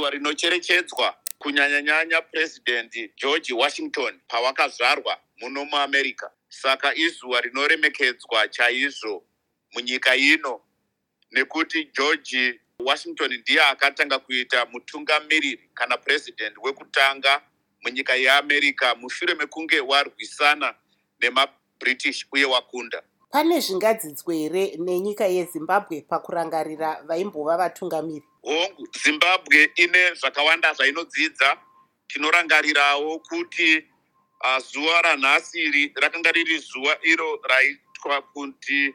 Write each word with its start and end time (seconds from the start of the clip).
izuva 0.00 0.10
rinocherechedzwa 0.10 1.14
kunyanya-nyanya 1.38 2.22
purezidendi 2.22 3.12
george 3.16 3.52
washington 3.52 4.20
pawakazvarwa 4.28 5.18
muno 5.40 5.64
muamerica. 5.64 6.30
Saka 6.48 6.94
izuva 6.94 7.40
rinoremekedzwa 7.40 8.48
chaizvo 8.48 9.24
munyika 9.74 10.16
ino 10.16 10.60
nekuti 11.32 11.90
george 11.96 12.60
washington 12.78 13.32
ndiye 13.36 13.62
akatanga 13.62 14.18
kuita 14.18 14.66
mutungamiriri 14.66 15.70
kana 15.74 15.96
purezidendi 15.96 16.60
wekutanga 16.62 17.42
munyika 17.82 18.14
yeamerica 18.14 18.94
mushure 19.00 19.34
mekunge 19.34 19.80
warwisana 19.80 20.74
nemabritish 21.20 22.26
uye 22.32 22.44
wakunda. 22.44 23.02
Pane 23.30 23.60
zvingadzidzwe 23.60 24.36
here 24.36 24.76
nenyika 24.78 25.26
yezimbabwe 25.26 26.00
pakurangarira 26.00 27.02
vaimbova 27.02 27.56
vatungamiri 27.56 28.29
hongu 28.42 28.88
zimbabwe 29.02 29.72
ine 29.76 30.14
zvakawanda 30.14 30.72
zvainodzidza. 30.74 31.58
Tinorangarirawo 32.08 33.18
kuti 33.18 33.84
uh, 34.44 34.58
zuva 34.58 35.02
ranhasi 35.02 35.92
rakanga 35.94 36.32
riri 36.32 36.58
zuva 36.58 36.98
iro 37.02 37.40
raitwa 37.48 38.22
kuti 38.22 38.94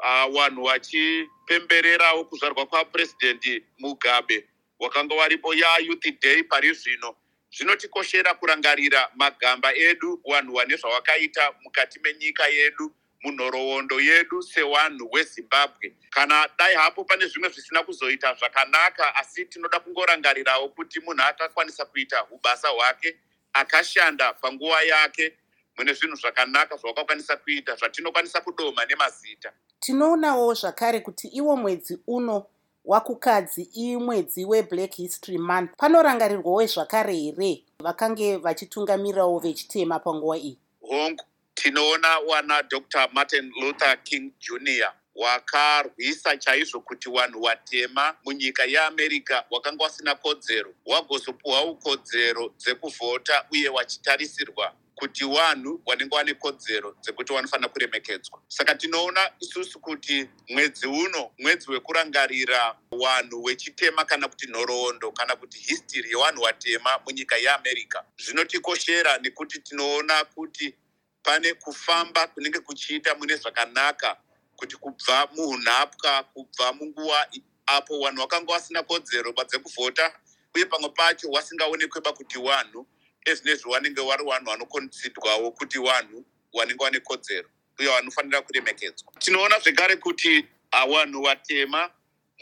uh, 0.00 0.26
vanhu 0.34 0.64
vachipembererawo 0.64 2.24
kuzvarwa 2.24 2.66
kwapurezidendi 2.66 3.64
mugabe 3.78 4.48
wakanga 4.78 5.14
waripo 5.14 5.54
yayouth 5.54 6.20
day 6.20 6.42
pari 6.42 6.72
zvino. 6.74 7.16
Zvinotikoshera 7.50 8.34
kurangarira 8.34 9.10
magamba 9.14 9.74
edu 9.74 10.20
vanhu 10.30 10.54
vane 10.54 10.76
zvavakaita 10.76 11.52
mukati 11.62 12.00
menyika 12.00 12.46
yedu 12.46 12.94
munhoroondo 13.24 14.00
yedu 14.00 14.42
sevanhu 14.42 15.08
wezimbabwe 15.12 15.94
kana 16.10 16.48
dai 16.58 16.74
hapo 16.74 17.04
pane 17.04 17.26
zvimwe 17.26 17.48
zvisina 17.48 17.82
kuzoita 17.82 18.34
zvakanaka 18.34 19.14
asi 19.14 19.44
tinoda 19.44 19.80
kungorangarirawo 19.80 20.68
kuti 20.68 21.00
munhu 21.00 21.22
akakwanisa 21.22 21.84
kuita 21.84 22.24
ubasa 22.30 22.68
hwake 22.68 23.16
akashanda 23.52 24.32
panguva 24.32 24.82
yake 24.82 25.32
mune 25.76 25.92
zvinhu 25.92 26.16
zvakanaka 26.16 26.76
zvawakakwanisa 26.76 27.36
kuita 27.36 27.76
zvatinokwanisa 27.76 28.40
kudoma 28.40 28.84
nemazita. 28.84 29.52
Tinoonawo 29.80 30.54
zvakare 30.54 31.00
kuti 31.00 31.28
iwo 31.28 31.56
mwedzi 31.56 31.98
uno 32.06 32.46
wakukadzi 32.84 33.62
imwedzi 33.62 34.44
weblack 34.44 34.94
history 34.94 35.38
month. 35.38 35.70
Panorangarirwawo 35.76 36.66
zvakare 36.66 37.14
here? 37.16 37.64
Vakange 37.78 38.36
vachitungamirirawo 38.36 39.38
vechitema 39.38 39.98
panguva 39.98 40.38
iyi? 40.38 40.58
Hongu 40.80 41.24
tinoona 41.54 42.18
wana 42.18 42.62
dr. 42.62 43.08
Martin 43.12 43.52
luther 43.60 43.96
king 44.04 44.32
jr 44.40 44.92
wakarwisa 45.14 46.36
chaizvo 46.36 46.80
kuti 46.80 47.10
vanhu 47.10 47.40
vatema 47.42 48.16
munyika 48.24 48.64
yeamerica 48.64 49.44
wakanga 49.50 49.84
wasina 49.84 50.14
kodzero. 50.14 50.74
Wagozopuhwawo 50.86 51.74
kodzero 51.74 52.54
dzekuvhota 52.58 53.46
uye 53.52 53.68
wachitarisirwa 53.68 54.74
kuti 54.94 55.24
vanhu 55.24 55.82
vanenge 55.86 56.16
vane 56.16 56.34
kodzero 56.34 56.96
dzekuti 57.02 57.32
vanofanira 57.34 57.68
kuremekedzwa. 57.68 58.42
Saka 58.48 58.74
tinoona 58.74 59.30
isusu 59.40 59.80
kuti 59.80 60.28
mwedzi 60.48 60.86
uno 60.86 61.30
mwedzi 61.38 61.70
wekurangarira 61.70 62.76
vanhu 62.92 63.42
vechitema 63.42 64.04
kana 64.04 64.28
kuti 64.28 64.46
nhoroondo 64.46 65.12
kana 65.12 65.36
kuti 65.36 65.58
histiri 65.58 66.10
yevanhu 66.10 66.42
vatema 66.42 67.00
munyika 67.06 67.36
yeamerica 67.36 68.02
zvinotikoshera 68.18 69.18
nekuti 69.18 69.60
tinoona 69.60 70.24
kuti 70.24 70.74
pane 71.24 71.54
kufamba 71.54 72.26
kunenge 72.26 72.60
kuchiita 72.60 73.14
mune 73.14 73.36
zvakanaka 73.36 74.16
kuti 74.56 74.76
kubva 74.76 75.26
muunhapwa 75.36 76.22
kubva 76.22 76.72
munguva 76.72 77.26
apo 77.66 77.98
vanhu 78.00 78.20
vakanga 78.20 78.52
vasina 78.52 78.82
kodzero 78.82 79.32
dzekuvhota 79.32 80.12
uye 80.54 80.66
pamwe 80.66 80.88
pacho 80.88 81.30
wasingaonekweba 81.30 82.12
kuti 82.12 82.38
wanhu 82.38 82.86
ezvinezvi 83.24 83.68
wanenge 83.68 84.00
vari 84.00 84.24
vanhu 84.24 84.50
vanokonsidwawo 84.50 85.50
kuti 85.50 85.78
vanhu 85.78 86.24
vanenge 86.52 86.84
vane 86.84 87.00
kodzero 87.00 87.48
uye 87.78 87.88
vanofanira 87.88 88.42
kuremekedzwa. 88.42 89.12
Tinoona 89.18 89.58
zvekare 89.58 89.96
kuti 89.96 90.46
vanhu 90.72 91.22
vatema 91.22 91.90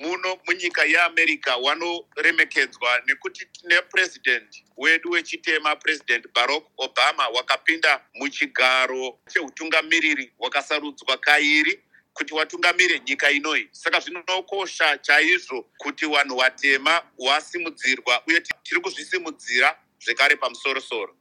muno 0.02 0.38
munyika 0.46 0.84
yeamerica 0.84 1.52
vanoremekedzwa 1.64 3.02
nekuti 3.06 3.46
tine 3.46 3.82
purezidendi 3.82 4.64
wedu 4.76 5.10
wechitema 5.10 5.76
purezidendi 5.76 6.28
barack 6.34 6.64
obama 6.76 7.28
wakapinda 7.28 8.00
muchigaro 8.14 9.18
cheutungamiriri 9.32 10.32
wakasarudzwa 10.38 11.16
kairi 11.18 11.80
kuti 12.14 12.34
watungamire 12.34 13.00
nyika 13.00 13.30
inoi 13.30 13.68
saka 13.72 14.00
zvinokosha 14.00 14.98
chaizvo 14.98 15.66
kuti 15.78 16.06
vanhu 16.06 16.36
vatema 16.36 17.02
vasimudzirwa 17.18 18.22
uye 18.26 18.40
tiri 18.40 18.80
kuzvisimudzira 18.80 19.78
zvekare 20.04 20.36
pamusorosoro 20.36 21.10